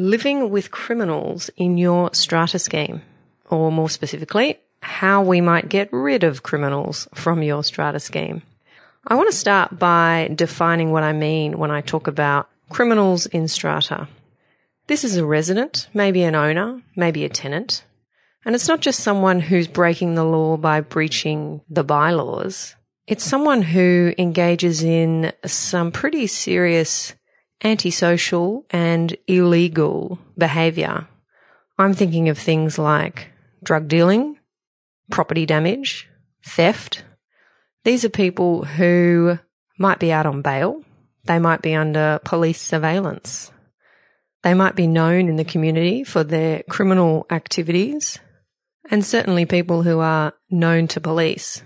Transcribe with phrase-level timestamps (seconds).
[0.00, 3.02] living with criminals in your strata scheme,
[3.50, 8.42] or more specifically, how we might get rid of criminals from your strata scheme.
[9.06, 13.46] I want to start by defining what I mean when I talk about criminals in
[13.46, 14.08] strata.
[14.86, 17.84] This is a resident, maybe an owner, maybe a tenant.
[18.44, 22.74] And it's not just someone who's breaking the law by breaching the bylaws.
[23.06, 27.14] It's someone who engages in some pretty serious
[27.62, 31.06] antisocial and illegal behavior.
[31.78, 33.30] I'm thinking of things like
[33.62, 34.38] drug dealing,
[35.10, 36.08] property damage,
[36.44, 37.04] theft,
[37.84, 39.38] these are people who
[39.78, 40.82] might be out on bail.
[41.24, 43.50] They might be under police surveillance.
[44.42, 48.18] They might be known in the community for their criminal activities
[48.90, 51.62] and certainly people who are known to police.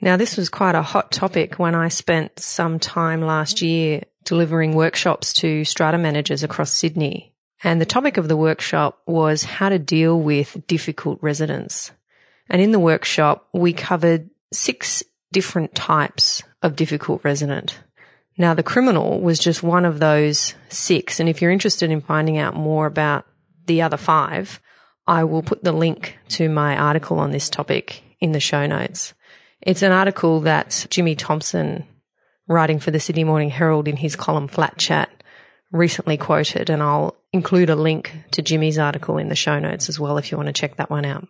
[0.00, 4.74] Now, this was quite a hot topic when I spent some time last year delivering
[4.74, 7.32] workshops to strata managers across Sydney.
[7.64, 11.90] And the topic of the workshop was how to deal with difficult residents.
[12.50, 17.80] And in the workshop, we covered six different types of difficult resident.
[18.36, 21.18] Now, the criminal was just one of those six.
[21.18, 23.26] And if you're interested in finding out more about
[23.66, 24.60] the other five,
[25.06, 29.14] I will put the link to my article on this topic in the show notes.
[29.60, 31.84] It's an article that Jimmy Thomson,
[32.48, 35.10] writing for the Sydney Morning Herald in his column Flat Chat,
[35.70, 36.70] recently quoted.
[36.70, 40.32] And I'll include a link to Jimmy's article in the show notes as well if
[40.32, 41.28] you want to check that one out.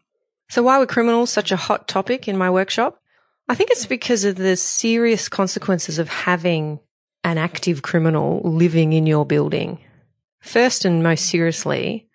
[0.48, 3.02] So why were criminals such a hot topic in my workshop?
[3.48, 6.80] I think it's because of the serious consequences of having
[7.24, 9.78] an active criminal living in your building.
[10.40, 12.08] First and most seriously,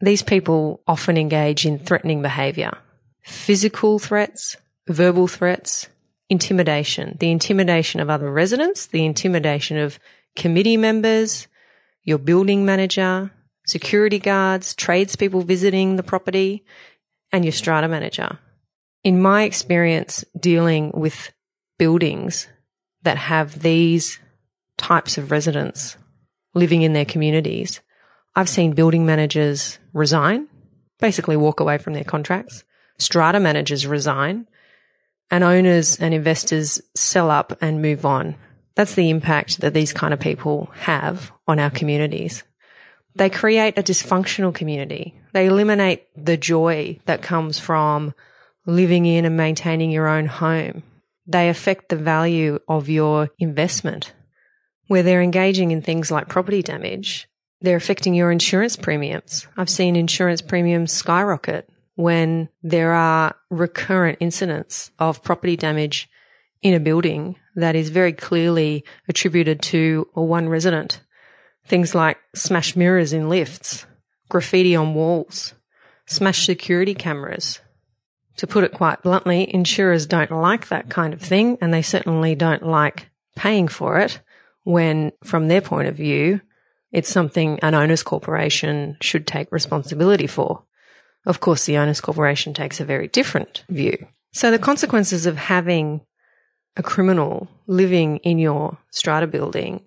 [0.00, 2.78] these people often engage in threatening behavior,
[3.22, 5.88] physical threats, verbal threats,
[6.30, 9.98] intimidation, the intimidation of other residents, the intimidation of
[10.36, 11.48] committee members,
[12.04, 13.30] your building manager,
[13.66, 16.64] security guards, tradespeople visiting the property,
[17.32, 18.38] and your strata manager.
[19.04, 21.32] In my experience dealing with
[21.78, 22.48] buildings
[23.02, 24.18] that have these
[24.76, 25.96] types of residents
[26.54, 27.80] living in their communities,
[28.34, 30.48] I've seen building managers resign,
[30.98, 32.64] basically walk away from their contracts,
[32.98, 34.46] strata managers resign,
[35.30, 38.36] and owners and investors sell up and move on.
[38.74, 42.44] That's the impact that these kind of people have on our communities.
[43.14, 45.14] They create a dysfunctional community.
[45.32, 48.14] They eliminate the joy that comes from
[48.66, 50.82] living in and maintaining your own home.
[51.26, 54.12] They affect the value of your investment.
[54.86, 57.28] Where they're engaging in things like property damage,
[57.60, 59.46] they're affecting your insurance premiums.
[59.56, 61.68] I've seen insurance premiums skyrocket
[61.98, 66.08] when there are recurrent incidents of property damage
[66.62, 71.00] in a building that is very clearly attributed to one resident.
[71.66, 73.84] Things like smashed mirrors in lifts,
[74.28, 75.54] graffiti on walls,
[76.06, 77.58] smashed security cameras,
[78.36, 82.36] to put it quite bluntly, insurers don't like that kind of thing and they certainly
[82.36, 84.20] don't like paying for it
[84.62, 86.42] when from their point of view,
[86.92, 90.62] it's something an owners corporation should take responsibility for.
[91.26, 94.06] Of course, the owners corporation takes a very different view.
[94.32, 96.02] So the consequences of having
[96.76, 99.82] a criminal living in your strata building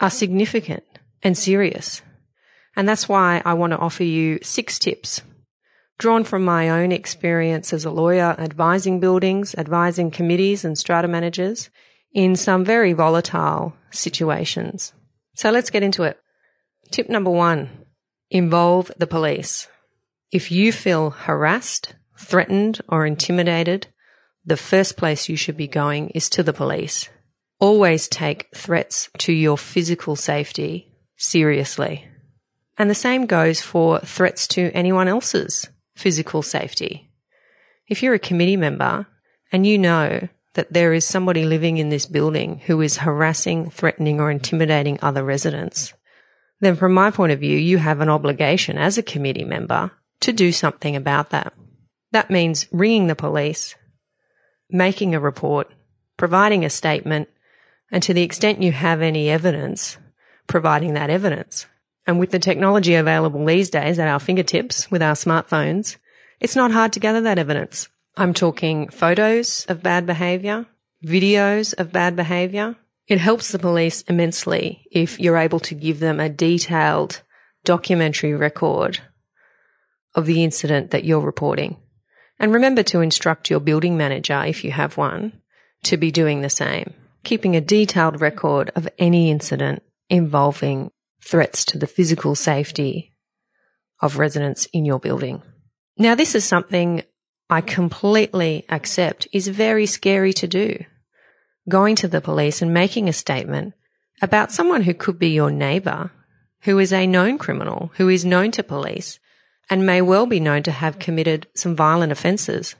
[0.00, 0.84] are significant
[1.22, 2.02] and serious.
[2.74, 5.22] And that's why I want to offer you six tips
[5.98, 11.70] drawn from my own experience as a lawyer advising buildings, advising committees and strata managers
[12.12, 14.92] in some very volatile situations.
[15.34, 16.18] So let's get into it.
[16.90, 17.86] Tip number one,
[18.30, 19.68] involve the police.
[20.32, 23.86] If you feel harassed, threatened or intimidated,
[24.44, 27.08] the first place you should be going is to the police.
[27.60, 32.06] Always take threats to your physical safety seriously.
[32.76, 37.10] And the same goes for threats to anyone else's physical safety.
[37.88, 39.06] If you're a committee member
[39.52, 44.20] and you know that there is somebody living in this building who is harassing, threatening
[44.20, 45.94] or intimidating other residents,
[46.60, 50.32] then from my point of view, you have an obligation as a committee member to
[50.32, 51.52] do something about that.
[52.12, 53.74] That means ringing the police,
[54.70, 55.70] making a report,
[56.16, 57.28] providing a statement,
[57.90, 59.98] and to the extent you have any evidence,
[60.46, 61.66] providing that evidence.
[62.06, 65.96] And with the technology available these days at our fingertips with our smartphones,
[66.40, 67.88] it's not hard to gather that evidence.
[68.16, 70.66] I'm talking photos of bad behavior,
[71.04, 72.76] videos of bad behavior.
[73.08, 77.22] It helps the police immensely if you're able to give them a detailed
[77.64, 79.00] documentary record
[80.16, 81.76] of the incident that you're reporting.
[82.38, 85.40] And remember to instruct your building manager, if you have one,
[85.84, 90.90] to be doing the same, keeping a detailed record of any incident involving
[91.22, 93.14] threats to the physical safety
[94.00, 95.42] of residents in your building.
[95.96, 97.02] Now, this is something
[97.48, 100.84] I completely accept is very scary to do.
[101.68, 103.74] Going to the police and making a statement
[104.20, 106.10] about someone who could be your neighbour,
[106.62, 109.18] who is a known criminal, who is known to police,
[109.70, 112.76] and may well be known to have committed some violent offences.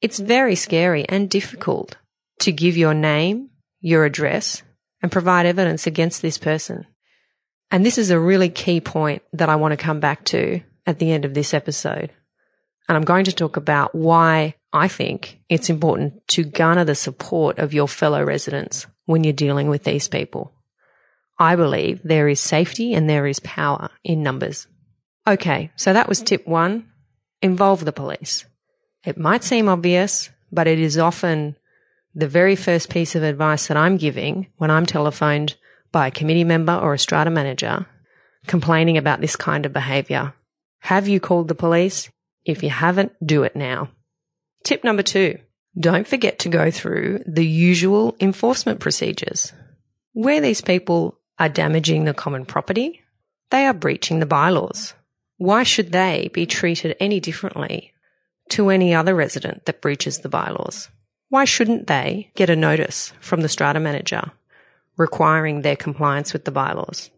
[0.00, 1.96] It's very scary and difficult
[2.40, 4.62] to give your name, your address,
[5.02, 6.86] and provide evidence against this person.
[7.70, 10.98] And this is a really key point that I want to come back to at
[10.98, 12.12] the end of this episode.
[12.88, 17.58] And I'm going to talk about why I think it's important to garner the support
[17.58, 20.52] of your fellow residents when you're dealing with these people.
[21.38, 24.68] I believe there is safety and there is power in numbers.
[25.26, 26.88] Okay, so that was tip one.
[27.42, 28.44] Involve the police.
[29.04, 31.56] It might seem obvious, but it is often
[32.14, 35.56] the very first piece of advice that I'm giving when I'm telephoned
[35.92, 37.86] by a committee member or a strata manager
[38.46, 40.34] complaining about this kind of behaviour.
[40.80, 42.10] Have you called the police?
[42.44, 43.90] If you haven't, do it now.
[44.64, 45.38] Tip number two.
[45.78, 49.52] Don't forget to go through the usual enforcement procedures.
[50.12, 53.02] Where these people are damaging the common property,
[53.50, 54.94] they are breaching the bylaws.
[55.38, 57.92] Why should they be treated any differently
[58.50, 60.88] to any other resident that breaches the bylaws?
[61.28, 64.32] Why shouldn't they get a notice from the strata manager
[64.96, 67.10] requiring their compliance with the bylaws?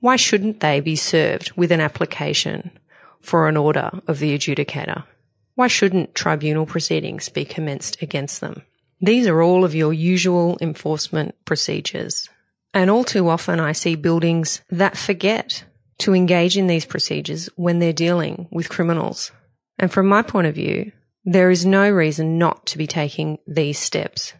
[0.00, 2.72] Why shouldn't they be served with an application
[3.20, 5.04] for an order of the adjudicator?
[5.54, 8.62] Why shouldn't tribunal proceedings be commenced against them?
[9.00, 12.28] These are all of your usual enforcement procedures.
[12.74, 15.64] And all too often I see buildings that forget
[16.02, 19.30] to engage in these procedures when they're dealing with criminals.
[19.78, 20.92] And from my point of view,
[21.24, 24.34] there is no reason not to be taking these steps.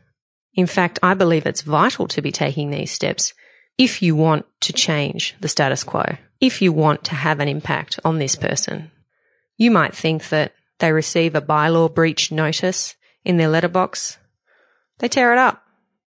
[0.54, 3.32] In fact, I believe it's vital to be taking these steps
[3.78, 6.04] if you want to change the status quo,
[6.40, 8.90] if you want to have an impact on this person.
[9.56, 14.18] You might think that they receive a bylaw breach notice in their letterbox.
[14.98, 15.62] They tear it up.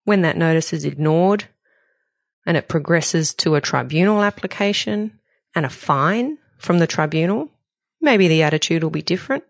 [0.05, 1.45] When that notice is ignored
[2.47, 5.20] and it progresses to a tribunal application,
[5.55, 7.49] and a fine from the tribunal,
[8.01, 9.45] maybe the attitude will be different.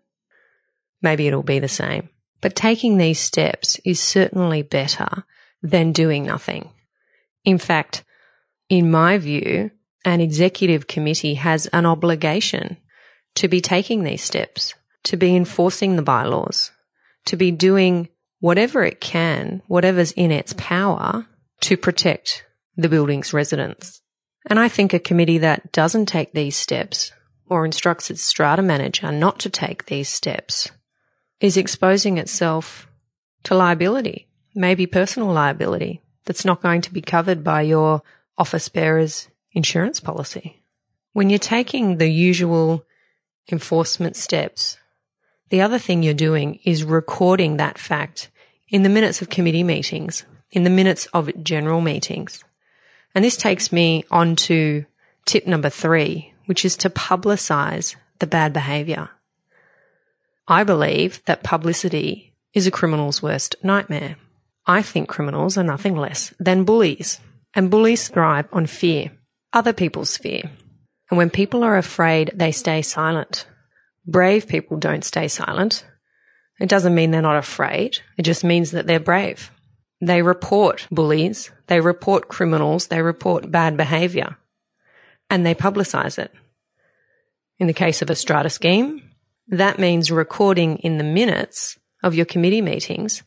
[1.01, 2.09] Maybe it'll be the same.
[2.41, 5.25] But taking these steps is certainly better
[5.61, 6.69] than doing nothing.
[7.43, 8.03] In fact,
[8.69, 9.71] in my view,
[10.05, 12.77] an executive committee has an obligation
[13.35, 14.73] to be taking these steps,
[15.03, 16.71] to be enforcing the bylaws,
[17.25, 18.09] to be doing
[18.39, 21.27] whatever it can, whatever's in its power
[21.61, 22.45] to protect
[22.75, 24.00] the building's residents.
[24.45, 27.11] And I think a committee that doesn't take these steps
[27.47, 30.71] or instructs its strata manager not to take these steps
[31.39, 32.87] is exposing itself
[33.43, 38.01] to liability, maybe personal liability that's not going to be covered by your
[38.37, 40.63] office bearer's insurance policy.
[41.13, 42.85] When you're taking the usual
[43.51, 44.77] enforcement steps,
[45.49, 48.29] the other thing you're doing is recording that fact
[48.69, 52.43] in the minutes of committee meetings, in the minutes of general meetings.
[53.13, 54.85] And this takes me on to
[55.25, 59.09] tip number three, which is to publicize the bad behavior.
[60.47, 64.17] I believe that publicity is a criminal's worst nightmare.
[64.65, 67.19] I think criminals are nothing less than bullies,
[67.53, 69.11] and bullies thrive on fear,
[69.53, 70.43] other people's fear.
[71.09, 73.45] And when people are afraid, they stay silent.
[74.05, 75.85] Brave people don't stay silent.
[76.59, 77.99] It doesn't mean they're not afraid.
[78.17, 79.51] It just means that they're brave.
[80.01, 84.37] They report bullies, they report criminals, they report bad behavior,
[85.29, 86.33] and they publicize it.
[87.59, 89.11] In the case of a strata scheme,
[89.47, 93.21] that means recording in the minutes of your committee meetings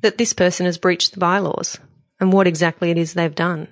[0.00, 1.78] that this person has breached the bylaws
[2.18, 3.68] and what exactly it is they've done.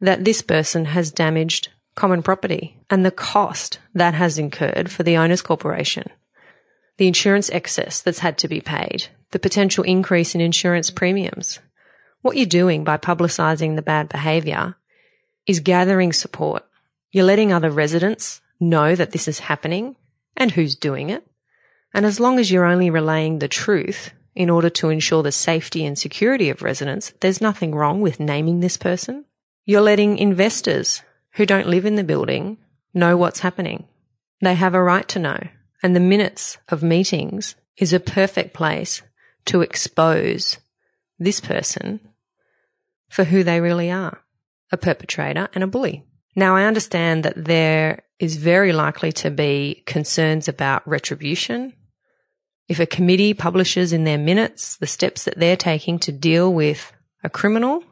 [0.00, 5.16] That this person has damaged common property and the cost that has incurred for the
[5.16, 6.08] owners corporation.
[6.98, 11.58] The insurance excess that's had to be paid, the potential increase in insurance premiums.
[12.22, 14.76] What you're doing by publicising the bad behaviour
[15.46, 16.64] is gathering support.
[17.10, 19.96] You're letting other residents know that this is happening
[20.36, 21.26] and who's doing it.
[21.94, 25.84] And as long as you're only relaying the truth in order to ensure the safety
[25.84, 29.24] and security of residents, there's nothing wrong with naming this person.
[29.64, 32.58] You're letting investors who don't live in the building
[32.94, 33.86] know what's happening.
[34.40, 35.38] They have a right to know.
[35.82, 39.02] And the minutes of meetings is a perfect place
[39.46, 40.58] to expose
[41.18, 42.00] this person
[43.08, 44.22] for who they really are
[44.72, 46.04] a perpetrator and a bully.
[46.36, 51.72] Now, I understand that there is very likely to be concerns about retribution.
[52.68, 56.92] If a committee publishes in their minutes the steps that they're taking to deal with
[57.24, 57.82] a criminal,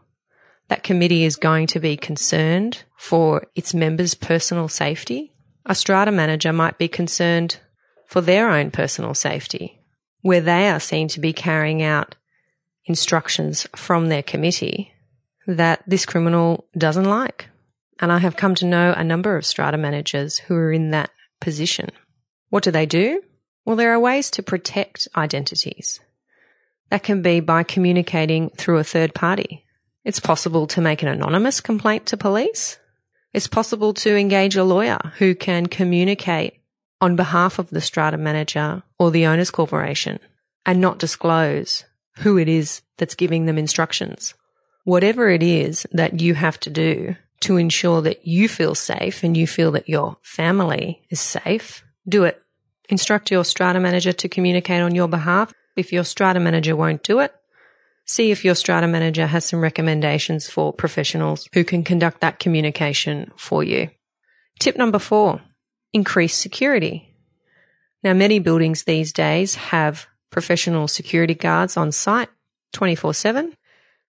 [0.68, 5.32] that committee is going to be concerned for its members' personal safety.
[5.66, 7.58] A strata manager might be concerned
[8.06, 9.77] for their own personal safety,
[10.22, 12.16] where they are seen to be carrying out
[12.84, 14.92] instructions from their committee
[15.46, 17.48] that this criminal doesn't like.
[18.00, 21.10] And I have come to know a number of strata managers who are in that
[21.40, 21.90] position.
[22.50, 23.22] What do they do?
[23.64, 26.00] Well, there are ways to protect identities.
[26.90, 29.64] That can be by communicating through a third party.
[30.04, 32.78] It's possible to make an anonymous complaint to police.
[33.34, 36.62] It's possible to engage a lawyer who can communicate
[37.00, 40.18] on behalf of the strata manager or the owner's corporation
[40.66, 41.84] and not disclose
[42.18, 44.34] who it is that's giving them instructions
[44.88, 49.36] whatever it is that you have to do to ensure that you feel safe and
[49.36, 52.42] you feel that your family is safe, do it.
[52.88, 55.52] Instruct your strata manager to communicate on your behalf.
[55.76, 57.34] If your strata manager won't do it,
[58.06, 63.30] see if your strata manager has some recommendations for professionals who can conduct that communication
[63.36, 63.90] for you.
[64.58, 65.42] Tip number four,
[65.92, 67.07] increase security.
[68.02, 72.28] Now, many buildings these days have professional security guards on site
[72.72, 73.56] 24 7.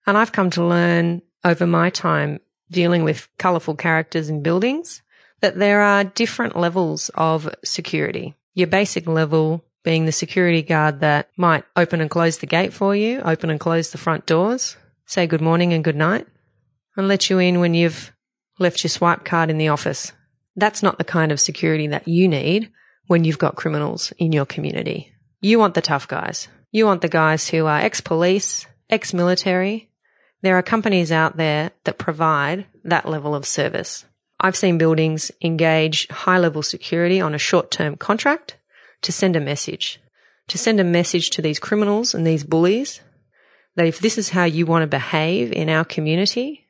[0.06, 2.40] And I've come to learn over my time
[2.72, 5.02] dealing with colourful characters in buildings
[5.42, 8.36] that there are different levels of security.
[8.54, 12.96] Your basic level being the security guard that might open and close the gate for
[12.96, 16.28] you, open and close the front doors, say good morning and good night,
[16.98, 18.14] and let you in when you've
[18.60, 20.12] left your swipe card in the office.
[20.56, 22.72] That's not the kind of security that you need
[23.10, 25.12] when you've got criminals in your community.
[25.42, 26.48] You want the tough guys.
[26.72, 29.90] You want the guys who are ex-police, ex-military,
[30.44, 34.06] there are companies out there that provide that level of service.
[34.40, 38.58] I've seen buildings engage high level security on a short term contract
[39.02, 40.00] to send a message,
[40.48, 43.02] to send a message to these criminals and these bullies
[43.76, 46.68] that if this is how you want to behave in our community,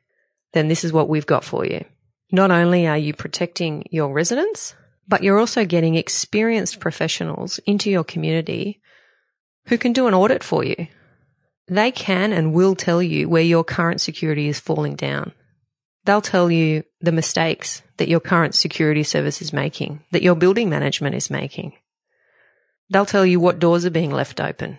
[0.52, 1.84] then this is what we've got for you.
[2.32, 4.74] Not only are you protecting your residents,
[5.10, 8.80] but you're also getting experienced professionals into your community
[9.66, 10.86] who can do an audit for you
[11.70, 15.32] they can and will tell you where your current security is falling down.
[16.04, 20.68] They'll tell you the mistakes that your current security service is making, that your building
[20.68, 21.74] management is making.
[22.90, 24.78] They'll tell you what doors are being left open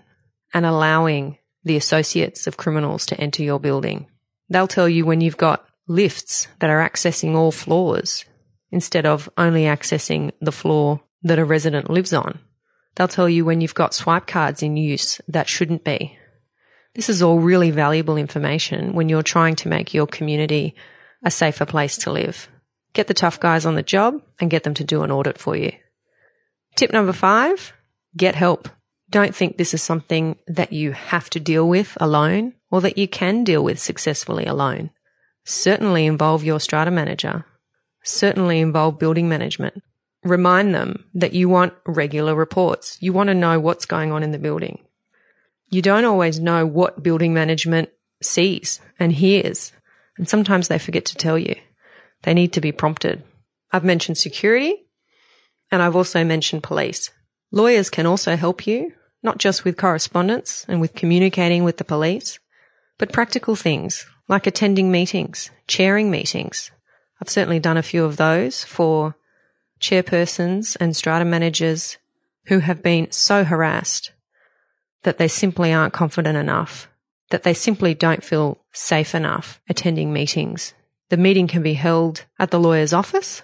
[0.54, 4.08] and allowing the associates of criminals to enter your building.
[4.50, 8.26] They'll tell you when you've got lifts that are accessing all floors
[8.72, 12.40] instead of only accessing the floor that a resident lives on.
[12.96, 16.18] They'll tell you when you've got swipe cards in use that shouldn't be
[16.94, 20.76] this is all really valuable information when you're trying to make your community
[21.24, 22.50] a safer place to live.
[22.94, 25.56] Get the tough guys on the job and get them to do an audit for
[25.56, 25.72] you.
[26.76, 27.74] Tip number five,
[28.18, 28.68] get help.
[29.10, 33.08] Don't think this is something that you have to deal with alone or that you
[33.08, 34.90] can deal with successfully alone.
[35.46, 37.46] Certainly involve your strata manager.
[38.04, 39.84] Certainly involve building management.
[40.24, 42.98] Remind them that you want regular reports.
[43.02, 44.80] You want to know what's going on in the building
[45.72, 47.90] you don't always know what building management
[48.22, 49.72] sees and hears.
[50.18, 51.56] And sometimes they forget to tell you.
[52.24, 53.24] They need to be prompted.
[53.72, 54.86] I've mentioned security
[55.72, 57.10] and I've also mentioned police.
[57.52, 58.94] Lawyers can also help you,
[59.24, 62.38] not just with correspondence and with communicating with the police,
[62.98, 66.70] but practical things like attending meetings, chairing meetings.
[67.22, 69.16] I've certainly done a few of those for
[69.80, 71.98] chairpersons and strata managers
[72.46, 74.12] who have been so harassed
[75.04, 76.90] that they simply aren't confident enough,
[77.30, 80.74] that they simply don't feel safe enough attending meetings.
[81.10, 83.44] The meeting can be held at the lawyer's office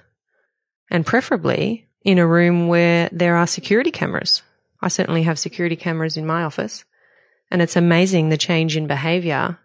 [0.90, 4.42] and preferably in a room where there are security cameras.
[4.82, 6.86] I certainly have security cameras in my office
[7.52, 9.60] and it's amazing the change in behavior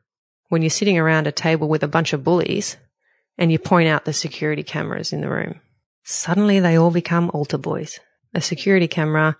[0.48, 2.76] when you're sitting around a table with a bunch of bullies
[3.38, 5.60] and you point out the security cameras in the room.
[6.04, 8.00] Suddenly they all become altar boys.
[8.34, 9.36] A security camera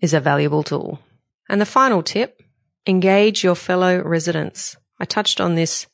[0.00, 1.00] is a valuable tool.
[1.48, 2.42] And the final tip,
[2.86, 4.76] engage your fellow residents.
[4.98, 5.86] I touched on this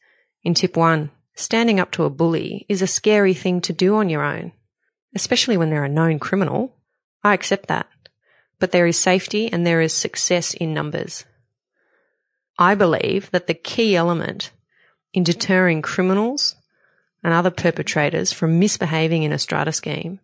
[0.42, 1.10] in tip one.
[1.34, 4.52] Standing up to a bully is a scary thing to do on your own,
[5.14, 6.76] especially when they're a known criminal.
[7.24, 7.86] I accept that.
[8.58, 11.24] But there is safety and there is success in numbers.
[12.58, 14.50] I believe that the key element
[15.14, 16.54] in deterring criminals
[17.22, 20.20] and other perpetrators from misbehaving in a strata scheme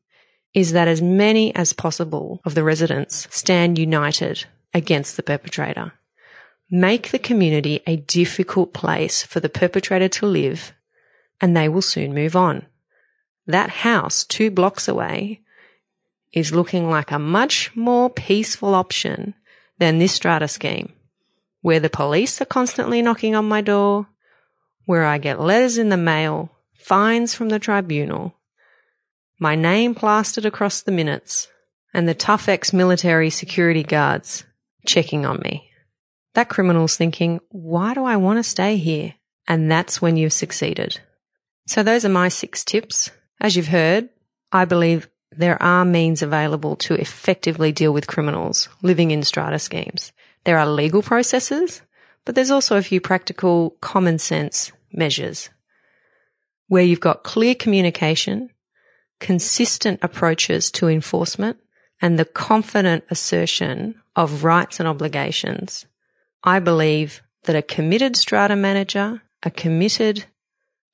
[0.54, 5.92] is that as many as possible of the residents stand united against the perpetrator.
[6.70, 10.72] Make the community a difficult place for the perpetrator to live
[11.40, 12.66] and they will soon move on.
[13.46, 15.40] That house two blocks away
[16.32, 19.34] is looking like a much more peaceful option
[19.78, 20.92] than this strata scheme,
[21.62, 24.08] where the police are constantly knocking on my door,
[24.84, 28.34] where I get letters in the mail, fines from the tribunal,
[29.38, 31.48] my name plastered across the minutes,
[31.92, 34.44] and the tough ex-military security guards
[34.86, 35.70] checking on me.
[36.34, 39.14] That criminal's thinking, why do I want to stay here?
[39.46, 41.00] And that's when you've succeeded.
[41.66, 43.10] So those are my six tips.
[43.40, 44.08] As you've heard,
[44.52, 50.12] I believe there are means available to effectively deal with criminals living in strata schemes.
[50.44, 51.82] There are legal processes,
[52.24, 55.50] but there's also a few practical common sense measures
[56.68, 58.50] where you've got clear communication,
[59.20, 61.58] consistent approaches to enforcement,
[62.00, 65.86] and the confident assertion of rights and obligations.
[66.44, 70.26] I believe that a committed strata manager, a committed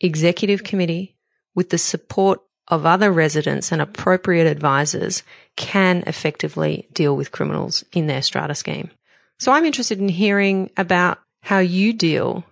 [0.00, 1.16] executive committee
[1.54, 5.22] with the support of other residents and appropriate advisors
[5.56, 8.90] can effectively deal with criminals in their strata scheme.
[9.38, 12.44] So I'm interested in hearing about how you deal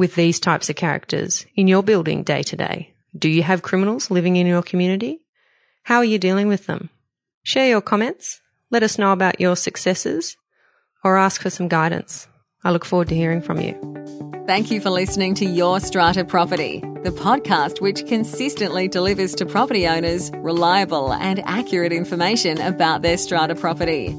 [0.00, 2.94] with these types of characters in your building day to day.
[3.14, 5.20] Do you have criminals living in your community?
[5.82, 6.88] How are you dealing with them?
[7.42, 8.40] Share your comments,
[8.70, 10.38] let us know about your successes,
[11.04, 12.26] or ask for some guidance.
[12.64, 13.74] I look forward to hearing from you.
[14.46, 19.86] Thank you for listening to Your Strata Property, the podcast which consistently delivers to property
[19.86, 24.18] owners reliable and accurate information about their strata property.